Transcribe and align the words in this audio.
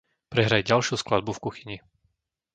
Prehraj 0.33 0.61
ďalšiu 0.69 0.95
skladbu 0.99 1.29
v 1.33 1.43
kuchyni. 1.45 1.77